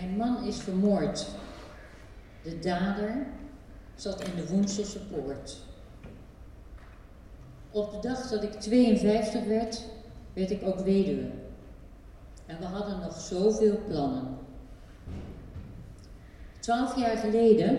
[0.00, 1.26] Mijn man is vermoord.
[2.42, 3.26] De dader
[3.94, 5.56] zat in de Woenselse poort.
[7.70, 9.82] Op de dag dat ik 52 werd,
[10.32, 11.30] werd ik ook weduwe.
[12.46, 14.38] En we hadden nog zoveel plannen.
[16.60, 17.78] Twaalf jaar geleden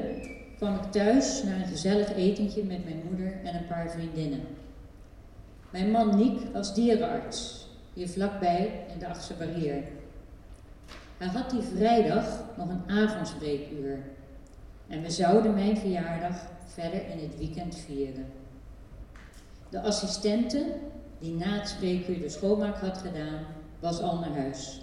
[0.55, 4.41] kwam ik thuis naar een gezellig etentje met mijn moeder en een paar vriendinnen.
[5.69, 9.96] Mijn man Niek was dierenarts, hier vlakbij in de Achtste Barrière.
[11.17, 13.99] Hij had die vrijdag nog een avondspreekuur.
[14.87, 18.25] En we zouden mijn verjaardag verder in het weekend vieren.
[19.69, 20.65] De assistente,
[21.19, 23.45] die na het spreekuur de schoonmaak had gedaan,
[23.79, 24.81] was al naar huis.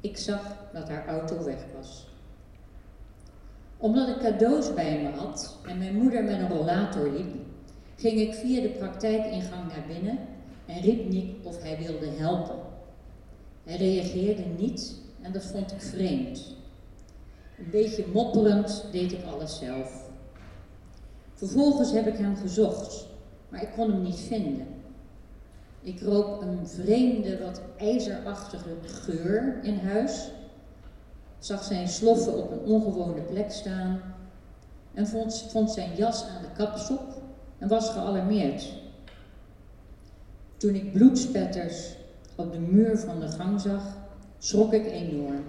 [0.00, 2.08] Ik zag dat haar auto weg was.
[3.76, 7.34] Omdat ik cadeaus bij me had en mijn moeder met een rollator liep,
[7.96, 10.18] ging ik via de praktijkingang naar binnen
[10.66, 12.56] en riep Nick of hij wilde helpen.
[13.64, 16.56] Hij reageerde niet en dat vond ik vreemd.
[17.58, 20.08] Een beetje mopperend deed ik alles zelf.
[21.34, 23.06] Vervolgens heb ik hem gezocht,
[23.48, 24.66] maar ik kon hem niet vinden.
[25.82, 30.30] Ik rook een vreemde, wat ijzerachtige geur in huis,
[31.38, 34.00] zag zijn sloffen op een ongewone plek staan
[34.94, 37.00] en vond, vond zijn jas aan de kapstok
[37.58, 38.72] en was gealarmeerd.
[40.56, 41.96] Toen ik bloedspetters
[42.36, 43.82] op de muur van de gang zag,
[44.40, 45.44] schrok ik enorm.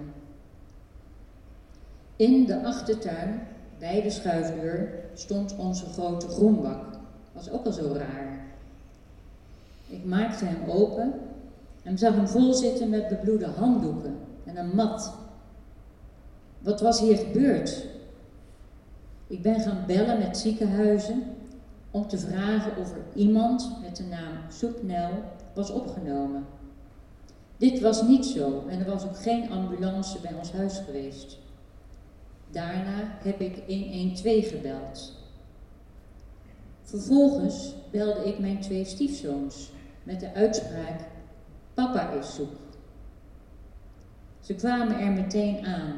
[2.16, 3.40] In de achtertuin,
[3.78, 6.84] bij de schuifdeur, stond onze grote groenbak.
[7.32, 8.44] Was ook al zo raar.
[9.88, 11.12] Ik maakte hem open
[11.82, 15.14] en zag hem vol zitten met bebloede handdoeken en een mat.
[16.58, 17.86] Wat was hier gebeurd?
[19.26, 21.22] Ik ben gaan bellen met ziekenhuizen
[21.90, 25.10] om te vragen of er iemand met de naam Soepnel
[25.54, 26.44] was opgenomen.
[27.62, 31.38] Dit was niet zo en er was ook geen ambulance bij ons huis geweest.
[32.50, 35.12] Daarna heb ik 112 gebeld.
[36.82, 39.70] Vervolgens belde ik mijn twee stiefzoons
[40.02, 41.00] met de uitspraak:
[41.74, 42.56] Papa is zoek.
[44.40, 45.94] Ze kwamen er meteen aan,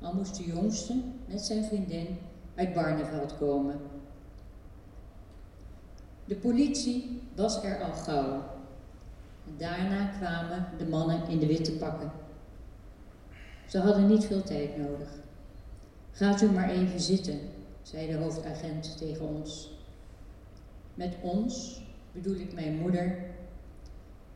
[0.00, 0.94] al moest de jongste
[1.26, 2.18] met zijn vriendin
[2.54, 3.80] uit Barneveld komen.
[6.24, 8.57] De politie was er al gauw.
[9.56, 12.10] Daarna kwamen de mannen in de witte pakken.
[13.66, 15.08] Ze hadden niet veel tijd nodig.
[16.12, 17.38] Gaat u maar even zitten,
[17.82, 19.72] zei de hoofdagent tegen ons.
[20.94, 21.82] Met ons
[22.12, 23.18] bedoel ik mijn moeder,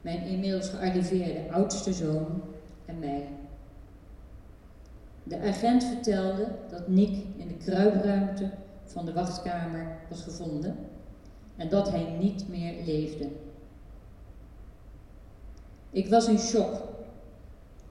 [0.01, 2.43] mijn inmiddels gearriveerde oudste zoon
[2.85, 3.29] en mij.
[5.25, 8.51] De agent vertelde dat Nick in de kruipruimte
[8.85, 10.77] van de wachtkamer was gevonden
[11.57, 13.29] en dat hij niet meer leefde.
[15.93, 16.83] Ik was in shock,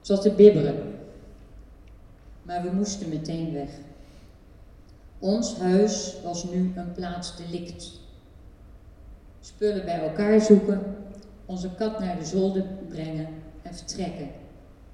[0.00, 0.98] zat te bibberen,
[2.42, 3.70] maar we moesten meteen weg.
[5.18, 8.00] Ons huis was nu een plaats delict.
[9.40, 10.96] Spullen bij elkaar zoeken,
[11.46, 13.28] onze kat naar de zolder brengen
[13.62, 14.28] en vertrekken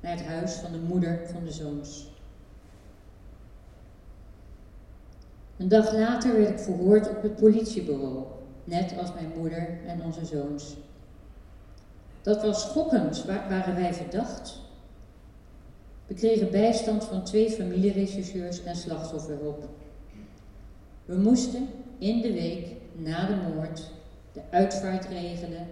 [0.01, 2.11] naar het huis van de moeder van de zoons.
[5.57, 8.25] Een dag later werd ik verhoord op het politiebureau,
[8.65, 10.77] net als mijn moeder en onze zoons.
[12.23, 14.61] Dat was schokkend, waren wij verdacht.
[16.07, 19.69] We kregen bijstand van twee familierechercheurs en slachtofferhulp.
[21.05, 21.69] We moesten
[21.99, 23.91] in de week na de moord
[24.33, 25.67] de uitvaart regelen,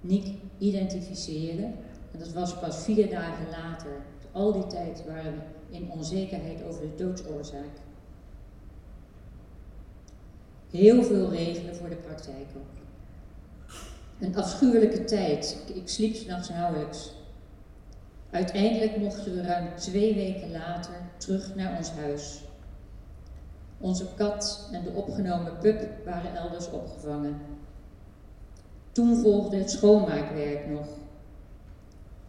[0.00, 1.64] niet identificeren.
[2.12, 4.02] En dat was pas vier dagen later.
[4.32, 7.78] Al die tijd waren we in onzekerheid over de doodsoorzaak.
[10.70, 12.79] Heel veel regelen voor de praktijk ook.
[14.20, 15.56] Een afschuwelijke tijd.
[15.74, 17.14] Ik, sliep s'nachts nauwelijks.
[18.30, 22.40] Uiteindelijk mochten we ruim twee weken later terug naar ons huis.
[23.78, 27.40] Onze kat en de opgenomen pup waren elders opgevangen.
[28.92, 30.86] Toen volgde het schoonmaakwerk nog.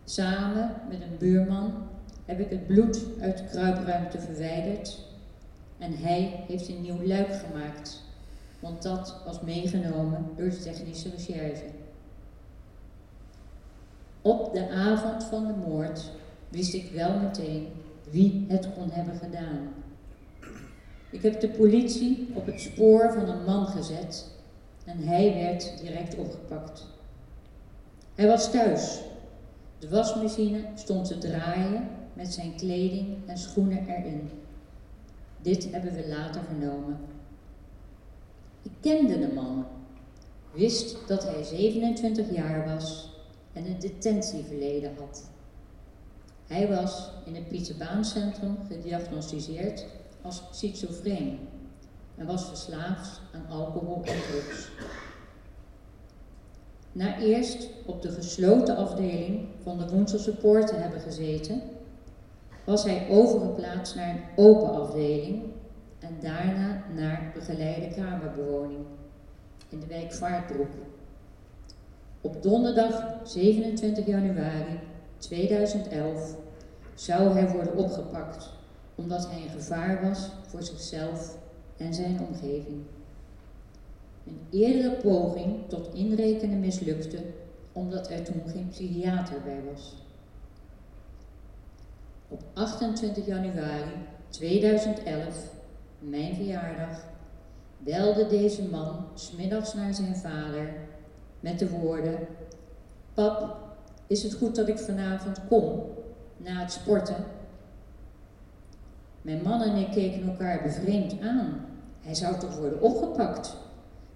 [0.04, 1.88] Samen met een buurman
[2.26, 5.00] heb ik het bloed uit de kruipruimte verwijderd
[5.78, 8.04] en hij heeft een nieuw luik gemaakt,
[8.60, 11.81] want dat was meegenomen door de technische recherche.
[14.22, 16.12] Op de avond van de moord
[16.50, 17.68] wist ik wel meteen
[18.10, 19.74] wie het kon hebben gedaan.
[21.10, 24.32] Ik heb de politie op het spoor van een man gezet
[24.86, 26.88] en hij werd direct opgepakt.
[28.16, 29.02] Hij was thuis.
[29.80, 34.30] De wasmachine stond te draaien met zijn kleding en schoenen erin.
[35.42, 37.00] Dit hebben we later vernomen.
[38.62, 39.66] Ik kende de man,
[40.54, 43.11] wist dat hij 27 jaar was
[43.54, 45.30] en een detentieverleden had.
[46.48, 49.86] Hij was in het Pieterbaancentrum gediagnosticeerd
[50.22, 51.40] als schizofreen
[52.16, 54.70] en was verslaafd aan alcohol en drugs.
[56.92, 61.62] Na eerst op de gesloten afdeling van de Woenselse Poort te hebben gezeten,
[62.64, 65.44] was hij overgeplaatst naar een open afdeling
[66.00, 68.86] en daarna naar begeleide kamerbewoning
[69.70, 70.72] in de wijk Vaartbroek.
[72.22, 74.80] Op donderdag 27 januari
[75.18, 76.36] 2011
[76.96, 78.50] zou hij worden opgepakt
[78.96, 81.38] omdat hij een gevaar was voor zichzelf
[81.78, 82.82] en zijn omgeving.
[84.28, 87.18] Een eerdere poging tot inrekenen mislukte
[87.72, 89.96] omdat er toen geen psychiater bij was.
[92.28, 93.92] Op 28 januari
[94.30, 95.54] 2011,
[96.00, 97.06] mijn verjaardag,
[97.78, 100.74] belde deze man smiddags naar zijn vader
[101.42, 102.20] met de woorden:
[103.14, 103.58] Pap,
[104.08, 105.84] is het goed dat ik vanavond kom
[106.38, 107.26] na het sporten?
[109.22, 111.66] Mijn man en ik keken elkaar bevreemd aan.
[112.02, 113.56] Hij zou toch worden opgepakt?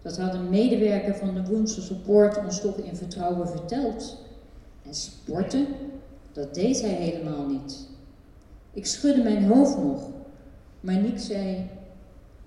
[0.01, 4.18] Dat had een medewerker van de Woensel Support ons toch in vertrouwen verteld.
[4.83, 5.68] En sporten,
[6.31, 7.88] dat deed hij helemaal niet.
[8.74, 10.10] Ik schudde mijn hoofd nog,
[10.80, 11.69] maar Niek zei,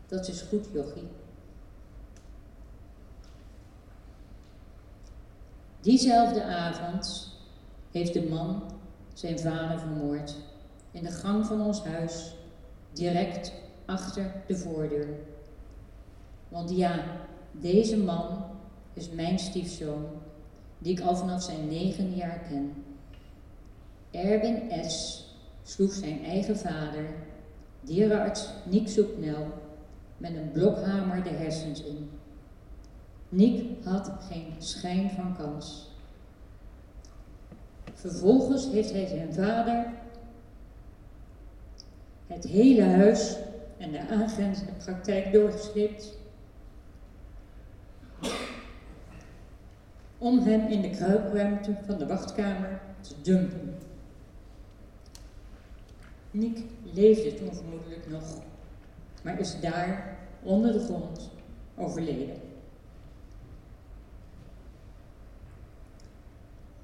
[0.06, 1.08] dat is goed, jochie.
[5.80, 7.32] Diezelfde avond
[7.90, 8.62] heeft de man
[9.14, 10.36] zijn vader vermoord
[10.90, 12.34] in de gang van ons huis,
[12.92, 13.52] direct
[13.84, 15.08] achter de voordeur.
[16.48, 17.04] Want ja,
[17.52, 18.44] deze man
[18.92, 20.06] is mijn stiefzoon,
[20.78, 22.72] die ik al vanaf zijn negen jaar ken.
[24.10, 25.26] Erwin S.
[25.62, 27.04] sloeg zijn eigen vader,
[27.80, 29.46] dierenarts Niek Soepnel,
[30.16, 32.10] met een blokhamer de hersens in.
[33.28, 35.90] Niek had geen schijn van kans.
[37.94, 39.86] Vervolgens heeft hij zijn vader
[42.26, 43.36] het hele huis
[43.78, 46.18] en de aangrenzende praktijk doorgesleept
[50.18, 53.78] om hem in de kruipruimte van de wachtkamer te dumpen.
[56.30, 56.58] Nick
[56.92, 58.42] leefde toen vermoedelijk nog,
[59.22, 61.30] maar is daar onder de grond
[61.76, 62.47] overleden.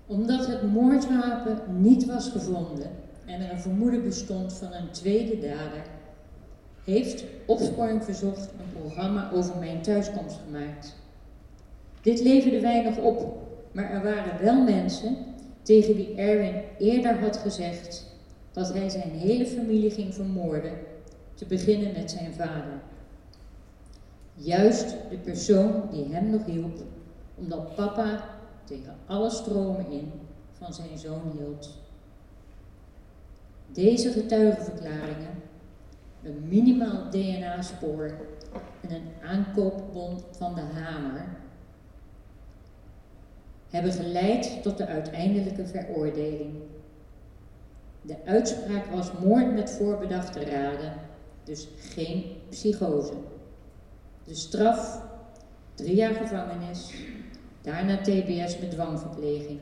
[0.06, 2.90] Omdat het moordwapen niet was gevonden
[3.24, 5.82] en er een vermoeden bestond van een tweede dader,
[6.84, 10.94] heeft Opsporing Verzocht een programma over mijn thuiskomst gemaakt.
[12.02, 13.36] Dit leverde weinig op,
[13.72, 15.16] maar er waren wel mensen
[15.62, 18.06] tegen wie Erwin eerder had gezegd
[18.52, 20.72] dat hij zijn hele familie ging vermoorden,
[21.34, 22.80] te beginnen met zijn vader.
[24.34, 26.78] Juist de persoon die hem nog hielp,
[27.34, 28.33] omdat papa
[28.64, 30.12] tegen alle stromen in
[30.52, 31.82] van zijn zoon hield.
[33.72, 35.42] Deze getuigenverklaringen,
[36.22, 38.14] een minimaal DNA-spoor
[38.80, 41.36] en een aankoopbon van de hamer
[43.70, 46.54] hebben geleid tot de uiteindelijke veroordeling.
[48.00, 50.92] De uitspraak was moord met voorbedachte raden,
[51.44, 53.14] dus geen psychose.
[54.24, 55.02] De straf,
[55.74, 56.94] drie jaar gevangenis,
[57.64, 59.60] daarna TBS met dwangverpleging.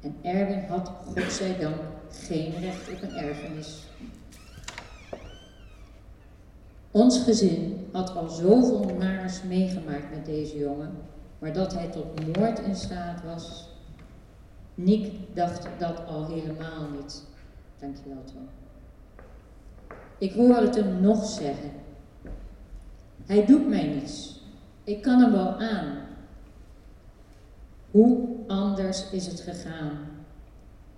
[0.00, 1.76] En Erwin had, godzijdank,
[2.10, 3.86] geen recht op een erfenis.
[6.90, 10.90] Ons gezin had al zoveel naars meegemaakt met deze jongen,
[11.38, 13.68] maar dat hij tot moord in staat was.
[14.74, 17.24] Nick dacht dat al helemaal niet.
[17.80, 18.48] Dankjewel, Tom.
[20.18, 21.70] Ik hoor het hem nog zeggen.
[23.26, 24.40] Hij doet mij niets.
[24.84, 26.07] Ik kan hem wel aan.
[27.90, 29.98] Hoe anders is het gegaan?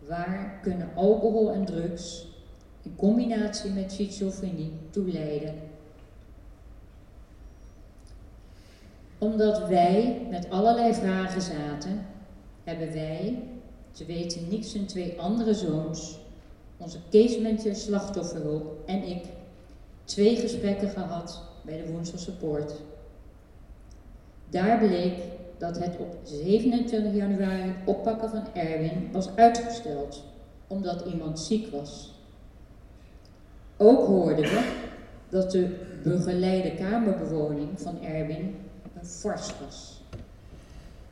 [0.09, 2.27] Waar kunnen alcohol en drugs
[2.83, 5.55] in combinatie met schizofrenie toe leiden?
[9.19, 12.07] Omdat wij met allerlei vragen zaten,
[12.65, 13.43] hebben wij,
[13.93, 16.19] ze weten niks en twee andere zoons,
[16.77, 19.25] onze case slachtofferhulp en ik,
[20.05, 22.73] twee gesprekken gehad bij de Woensel Support.
[24.49, 25.15] Daar bleek
[25.61, 30.25] dat het op 27 januari oppakken van Erwin was uitgesteld,
[30.67, 32.13] omdat iemand ziek was.
[33.77, 34.89] Ook hoorden we
[35.29, 38.57] dat de begeleide kamerbewoning van Erwin
[38.95, 40.03] een fars was.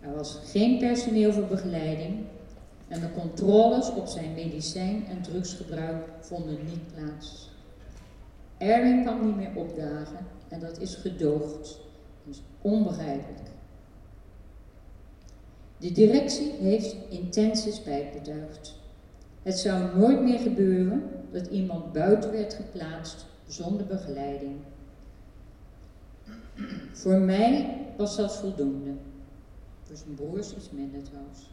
[0.01, 2.25] Er was geen personeel voor begeleiding
[2.89, 7.51] en de controles op zijn medicijn- en drugsgebruik vonden niet plaats.
[8.59, 11.79] Erwin kan niet meer opdagen en dat is gedoogd.
[12.31, 13.57] Is onbegrijpelijk.
[15.79, 18.75] De directie heeft intense spijt betuigd.
[19.43, 24.57] Het zou nooit meer gebeuren dat iemand buiten werd geplaatst zonder begeleiding.
[26.93, 28.91] Voor mij was dat voldoende.
[29.83, 31.51] Voor zijn broers iets minder trouwens.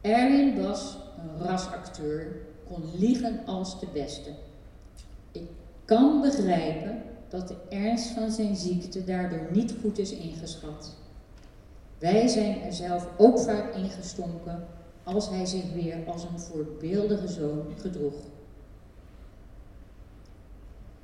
[0.00, 4.30] Erwin was een rasacteur, kon liegen als de beste.
[5.32, 5.48] Ik
[5.84, 10.96] kan begrijpen dat de ernst van zijn ziekte daardoor niet goed is ingeschat.
[12.00, 14.66] Wij zijn er zelf ook vaak ingestonken
[15.02, 18.14] als hij zich weer als een voorbeeldige zoon gedroeg.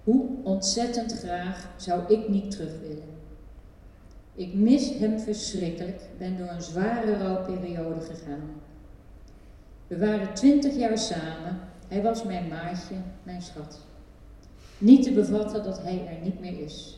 [0.04, 3.14] Hoe ontzettend graag zou ik niet terug willen.
[4.34, 8.50] Ik mis hem verschrikkelijk, ben door een zware rouwperiode gegaan.
[9.86, 13.80] We waren twintig jaar samen, hij was mijn maatje, mijn schat.
[14.78, 16.95] Niet te bevatten dat hij er niet meer is.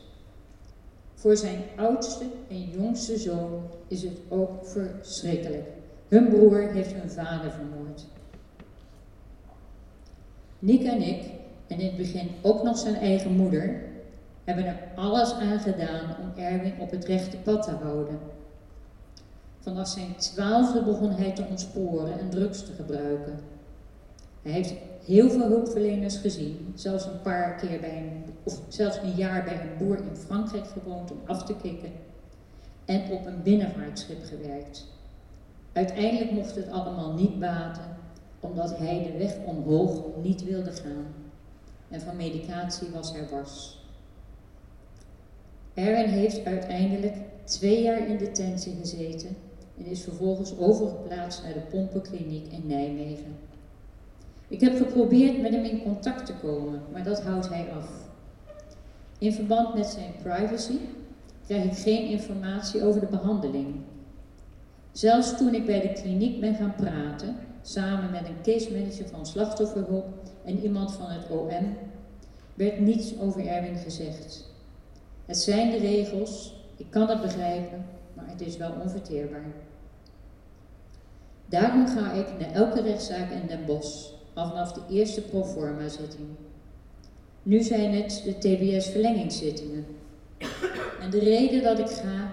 [1.19, 5.67] Voor zijn oudste en jongste zoon is het ook verschrikkelijk.
[6.09, 8.07] Hun broer heeft hun vader vermoord.
[10.59, 11.23] Nick en ik,
[11.67, 13.83] en in het begin ook nog zijn eigen moeder,
[14.45, 18.19] hebben er alles aan gedaan om Erwin op het rechte pad te houden.
[19.61, 23.39] Vanaf zijn twaalfde begon hij te ontsporen en drugs te gebruiken.
[24.49, 24.75] Hij heeft
[25.05, 29.61] heel veel hulpverleners gezien, zelfs een paar keer bij een, of zelfs een jaar bij
[29.61, 31.93] een boer in Frankrijk gewoond om af te kicken
[32.85, 34.87] en op een binnenvaartschip gewerkt.
[35.73, 37.97] Uiteindelijk mocht het allemaal niet baten,
[38.41, 41.07] omdat hij de weg omhoog niet wilde gaan.
[41.89, 43.83] En van medicatie was hij wars.
[45.75, 49.37] Erwin heeft uiteindelijk twee jaar in detentie gezeten
[49.79, 53.48] en is vervolgens overgeplaatst naar de Pompenkliniek in Nijmegen.
[54.49, 57.89] Ik heb geprobeerd met hem in contact te komen, maar dat houdt hij af.
[59.19, 60.79] In verband met zijn privacy
[61.47, 63.75] krijg ik geen informatie over de behandeling.
[64.93, 69.27] Zelfs toen ik bij de kliniek ben gaan praten, samen met een case manager van
[69.27, 70.07] slachtofferhulp
[70.45, 71.77] en iemand van het OM,
[72.55, 74.51] werd niets over Erwin gezegd.
[75.27, 79.47] Het zijn de regels, ik kan het begrijpen, maar het is wel onverteerbaar.
[81.47, 86.29] Daarom ga ik naar elke rechtszaak in Den Bosch, al vanaf de eerste proforma-zitting.
[87.43, 89.87] Nu zijn het de TBS-verlengingszittingen.
[91.01, 92.33] En de reden dat ik ga,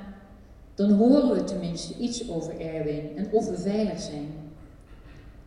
[0.75, 4.27] dan horen we tenminste iets over Erwin en of we veilig zijn.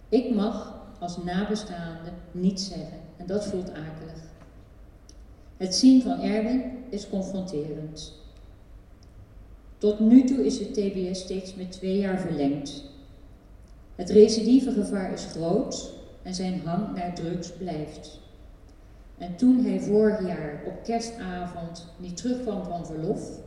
[0.09, 4.23] Ik mag als nabestaande niets zeggen en dat voelt akelig.
[5.57, 8.13] Het zien van Erwin is confronterend.
[9.79, 12.85] Tot nu toe is het TBS steeds met twee jaar verlengd.
[13.95, 15.97] Het recidivegevaar is groot
[16.29, 18.21] en zijn hang naar drugs blijft.
[19.19, 23.41] En toen hij vorig jaar op kerstavond niet terugkwam van verlof,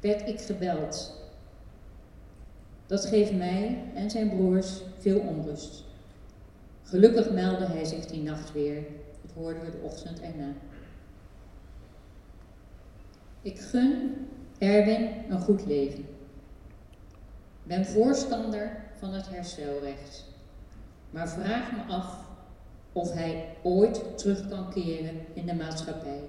[0.00, 1.20] werd ik gebeld.
[2.86, 5.84] Dat geeft mij en zijn broers veel onrust.
[6.82, 8.84] Gelukkig meldde hij zich die nacht weer.
[9.22, 10.52] Dat hoorden we de ochtend erna.
[13.42, 14.14] Ik gun
[14.58, 16.06] Erwin een goed leven.
[17.62, 20.35] Ben voorstander van het herstelrecht.
[21.16, 22.24] Maar vraag me af
[22.92, 26.20] of hij ooit terug kan keren in de maatschappij.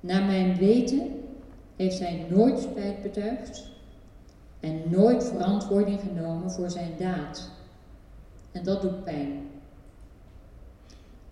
[0.00, 1.24] Naar mijn weten
[1.76, 3.70] heeft hij nooit spijt betuigd
[4.60, 7.50] en nooit verantwoording genomen voor zijn daad.
[8.52, 9.48] En dat doet pijn.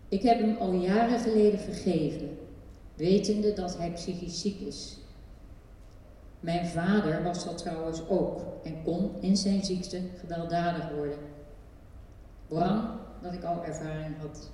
[0.09, 2.39] Ik heb hem al jaren geleden vergeven,
[2.95, 4.99] wetende dat hij psychisch ziek is.
[6.41, 11.28] Mijn vader was dat trouwens ook en kon in zijn ziekte gewelddadig worden.
[12.49, 12.91] Bram,
[13.23, 14.51] dat ik al ervaring had.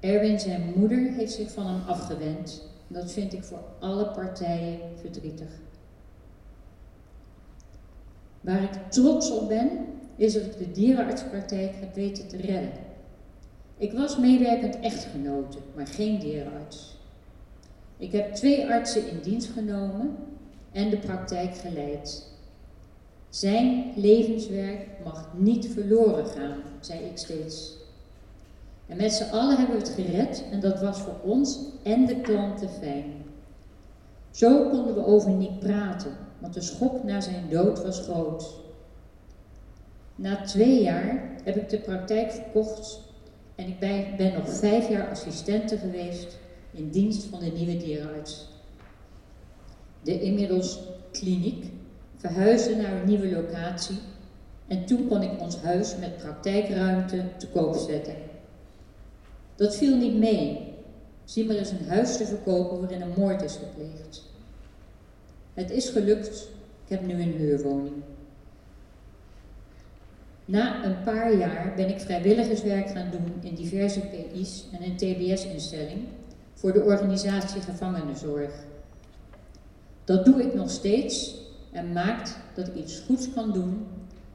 [0.00, 2.68] Erwin, zijn moeder, heeft zich van hem afgewend.
[2.86, 5.48] Dat vind ik voor alle partijen verdrietig.
[8.40, 9.70] Waar ik trots op ben,
[10.16, 12.72] is dat ik de dierenartspraktijk heb weten te redden.
[13.76, 16.98] Ik was meewerkend echtgenote, maar geen dierenarts.
[17.96, 20.16] Ik heb twee artsen in dienst genomen
[20.72, 22.26] en de praktijk geleid.
[23.30, 27.76] Zijn levenswerk mag niet verloren gaan, zei ik steeds.
[28.86, 32.20] En met z'n allen hebben we het gered en dat was voor ons en de
[32.20, 33.12] klanten fijn.
[34.30, 38.60] Zo konden we over Nick praten, want de schok na zijn dood was groot.
[40.14, 43.00] Na twee jaar heb ik de praktijk verkocht
[43.54, 43.78] en ik
[44.16, 46.38] ben nog vijf jaar assistente geweest
[46.70, 48.48] in dienst van de nieuwe dierenarts.
[50.02, 51.64] De inmiddels kliniek
[52.20, 53.98] verhuisde naar een nieuwe locatie
[54.66, 58.14] en toen kon ik ons huis met praktijkruimte te koop zetten.
[59.56, 60.74] Dat viel niet mee.
[61.24, 64.22] Zie maar eens een huis te verkopen waarin een moord is gepleegd.
[65.54, 66.48] Het is gelukt,
[66.84, 68.02] ik heb nu een huurwoning.
[70.44, 76.00] Na een paar jaar ben ik vrijwilligerswerk gaan doen in diverse PI's en een TBS-instelling
[76.54, 78.52] voor de organisatie Gevangenenzorg.
[80.04, 81.34] Dat doe ik nog steeds
[81.72, 83.86] en maakt dat ik iets goeds kan doen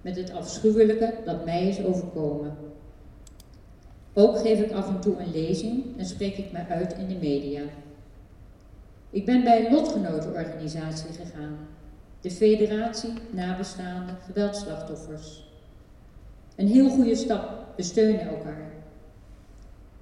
[0.01, 2.57] met het afschuwelijke dat mij is overkomen.
[4.13, 7.15] Ook geef ik af en toe een lezing en spreek ik mij uit in de
[7.15, 7.61] media.
[9.09, 11.57] Ik ben bij een lotgenotenorganisatie gegaan,
[12.21, 15.49] de Federatie Nabestaanden Geweldslachtoffers.
[16.55, 18.71] Een heel goede stap, we steunen elkaar.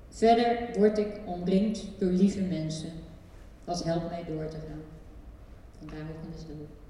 [0.10, 2.90] Verder word ik omringd door lieve mensen.
[3.64, 4.82] Dat helpt mij door te gaan.
[5.80, 6.83] Vandaar ook in de.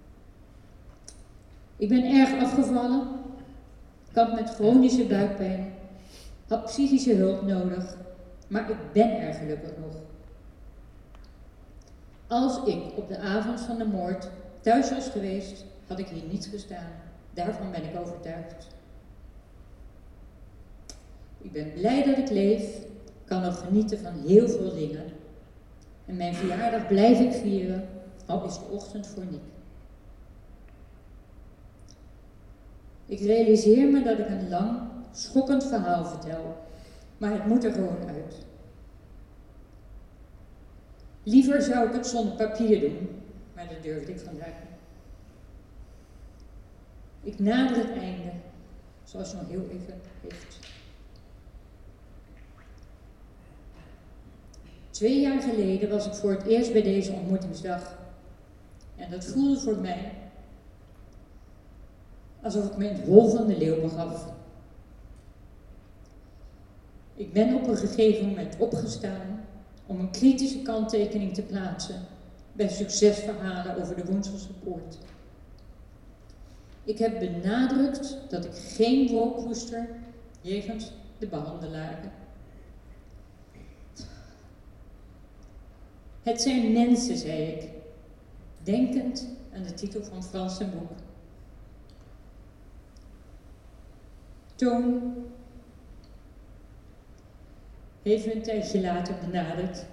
[1.77, 3.07] Ik ben erg afgevallen,
[4.11, 5.73] kamp met chronische buikpijn,
[6.47, 7.97] had psychische hulp nodig,
[8.47, 9.95] maar ik ben er gelukkig nog.
[12.27, 14.29] Als ik op de avond van de moord
[14.61, 16.91] thuis was geweest, had ik hier niet gestaan.
[17.33, 18.67] Daarvan ben ik overtuigd.
[21.37, 22.77] Ik ben blij dat ik leef,
[23.25, 25.03] kan nog genieten van heel veel dingen.
[26.05, 27.87] En mijn verjaardag blijf ik vieren,
[28.25, 29.52] al is de ochtend voor Niek.
[33.05, 34.79] Ik realiseer me dat ik een lang,
[35.11, 36.57] schokkend verhaal vertel,
[37.17, 38.45] maar het moet er gewoon uit.
[41.23, 43.21] Liever zou ik het zonder papier doen,
[43.55, 44.73] maar dat durfde ik vandaag niet.
[47.33, 48.31] Ik nader het einde,
[49.03, 50.59] zoals nog heel even heeft.
[54.89, 57.97] Twee jaar geleden was ik voor het eerst bij deze ontmoetingsdag.
[58.95, 60.11] En dat voelde voor mij
[62.43, 64.33] alsof ik me in het hol van de leeuw begaf.
[67.13, 69.45] Ik ben op een gegeven moment opgestaan
[69.85, 72.01] om een kritische kanttekening te plaatsen
[72.53, 74.97] bij succesverhalen over de Woenselse Poort.
[76.83, 79.89] Ik heb benadrukt dat ik geen wolk koester
[80.41, 82.11] jegens de behandelaren.
[86.23, 87.69] Het zijn mensen, zei ik,
[88.63, 90.91] denkend aan de titel van Frans boek.
[94.55, 95.15] Toon
[98.01, 99.85] heeft me een tijdje later benaderd.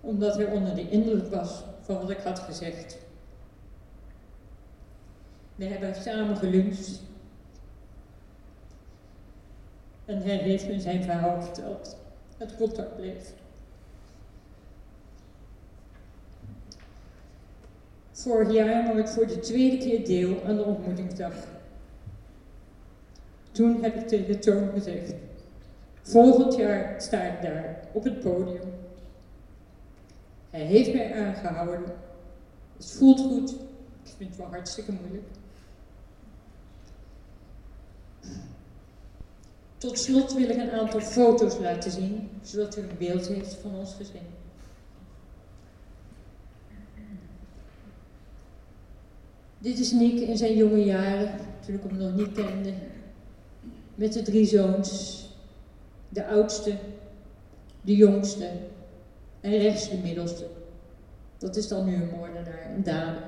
[0.00, 2.98] Omdat hij onder de indruk was van wat ik had gezegd.
[5.54, 7.02] We hebben samen geluncht.
[10.04, 11.96] En hij heeft me zijn verhaal verteld.
[12.36, 13.32] Het contact bleef.
[18.24, 21.32] Vorig jaar nam ik voor de tweede keer deel aan de ontmoetingsdag.
[23.50, 25.14] Toen heb ik tegen Toon gezegd,
[26.02, 28.72] volgend jaar sta ik daar op het podium.
[30.50, 31.92] Hij heeft mij aangehouden.
[32.76, 33.50] Het voelt goed.
[34.02, 35.26] Ik vind het wel hartstikke moeilijk.
[39.78, 43.74] Tot slot wil ik een aantal foto's laten zien, zodat u een beeld heeft van
[43.74, 44.43] ons gezin.
[49.64, 52.72] Dit is Nick in zijn jonge jaren, toen ik hem nog niet kende.
[53.94, 55.22] Met de drie zoons.
[56.08, 56.78] De oudste,
[57.80, 58.50] de jongste
[59.40, 60.46] en rechts de middelste.
[61.38, 63.18] Dat is dan nu een moordenaar, een dame.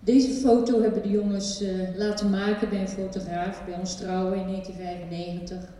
[0.00, 4.46] Deze foto hebben de jongens uh, laten maken bij een fotograaf bij ons trouwen in
[4.46, 5.72] 1995.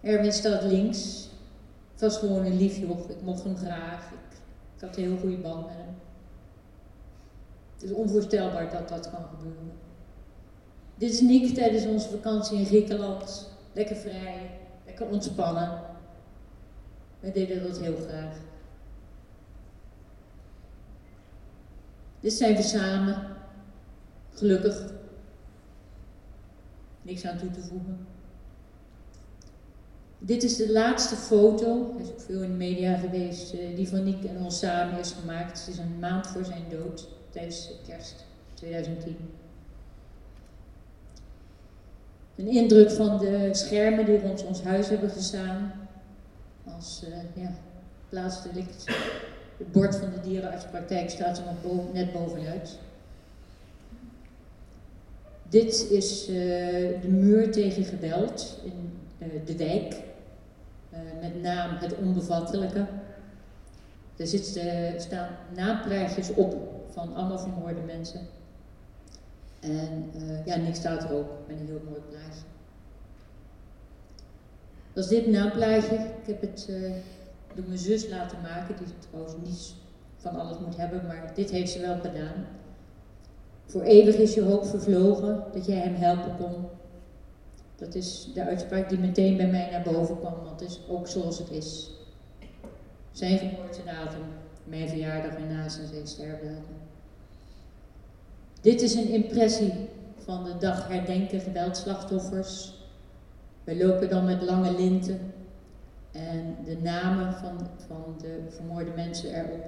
[0.00, 1.28] Erwin staat links
[1.96, 2.78] het was gewoon een lief.
[3.08, 4.10] Ik mocht hem graag.
[4.10, 4.38] Ik,
[4.74, 5.94] ik had een heel goede band met hem.
[7.74, 9.72] Het is onvoorstelbaar dat dat kan gebeuren.
[10.94, 13.50] Dit is Nick tijdens onze vakantie in Griekenland.
[13.72, 14.50] Lekker vrij,
[14.84, 15.80] lekker ontspannen.
[17.20, 18.36] Wij deden dat heel graag.
[22.20, 23.36] Dit zijn we samen.
[24.32, 24.92] Gelukkig.
[27.02, 28.06] Niks aan toe te voegen.
[30.18, 33.88] Dit is de laatste foto, hij is ook veel in de media geweest, eh, die
[33.88, 35.58] van Nick en ons samen is gemaakt.
[35.58, 38.24] Het is een maand voor zijn dood, tijdens kerst
[38.54, 39.16] 2010.
[42.36, 45.88] Een indruk van de schermen die rond ons huis hebben gestaan.
[46.64, 47.54] Als uh, ja,
[48.08, 48.84] plaatsdelict.
[49.56, 52.78] Het bord van de dierenartspraktijk staat er nog net bovenuit.
[55.48, 56.36] Dit is uh,
[57.00, 58.90] de muur tegen geweld in
[59.44, 59.94] de wijk.
[60.96, 62.86] Eh, met naam Het Onbevattelijke.
[64.16, 66.56] Er zitten, staan naamplaatjes op
[66.90, 68.20] van allemaal vermoorde mensen.
[69.60, 72.42] En uh, ja, niks staat er ook met een heel mooi plaatje.
[74.92, 75.94] Dat is dit naamplaatje.
[75.94, 76.68] Ik heb het
[77.54, 79.74] door mijn zus laten maken, die trouwens niets
[80.16, 82.46] van alles moet hebben, maar dit heeft ze wel gedaan.
[83.66, 86.64] Voor eeuwig is je hoop vervlogen dat jij hem helpen kon.
[87.76, 91.08] Dat is de uitspraak die meteen bij mij naar boven kwam, want het is ook
[91.08, 91.90] zoals het is.
[93.12, 94.22] Zijn geboortedatum,
[94.64, 96.76] mijn verjaardag en na zijn sterfdatum.
[98.60, 99.72] Dit is een impressie
[100.16, 102.74] van de dag herdenken geweldslachtoffers.
[103.64, 105.32] We lopen dan met lange linten
[106.12, 109.66] en de namen van, van de vermoorde mensen erop.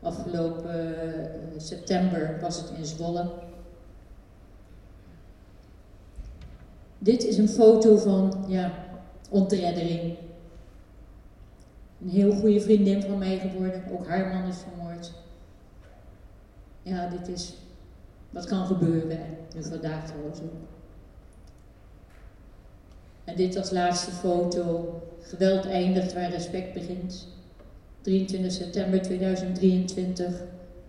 [0.00, 3.30] Afgelopen uh, september was het in Zwolle.
[6.98, 8.72] Dit is een foto van ja,
[9.30, 10.16] ontreddering.
[12.02, 15.12] Een heel goede vriendin van mij geworden, ook haar man is vermoord.
[16.82, 17.54] Ja, dit is
[18.30, 20.52] wat kan gebeuren en nu vandaag trouwens ook.
[23.24, 25.00] En dit als laatste foto.
[25.20, 27.26] Geweld eindigt waar respect begint.
[28.00, 30.42] 23 september 2023.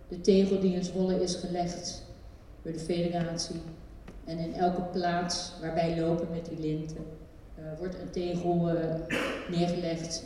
[0.08, 2.04] De tegel die in Zwolle is gelegd
[2.62, 3.62] door de federatie.
[4.28, 7.06] En in elke plaats waar wij lopen met die linten
[7.60, 8.84] uh, wordt een tegel uh,
[9.50, 10.24] neergelegd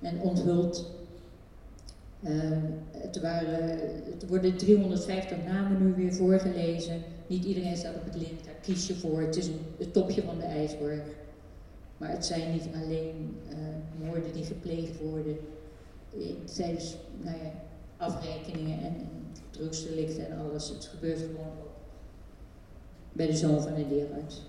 [0.00, 0.92] en onthuld.
[2.20, 2.30] Uh,
[2.90, 3.78] het, waren,
[4.28, 7.02] worden 350 namen nu weer voorgelezen.
[7.26, 9.20] Niet iedereen staat op het lint, daar kies je voor.
[9.20, 11.02] Het is een, het topje van de ijsberg.
[11.96, 15.36] Maar het zijn niet alleen uh, moorden die gepleegd worden.
[16.10, 17.50] Het zijn dus nou ja,
[17.96, 20.68] afrekeningen en, en en alles.
[20.68, 21.52] Het gebeurt gewoon
[23.14, 24.42] bij de zoon van de dierarts.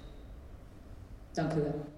[1.32, 1.94] Dank u wel.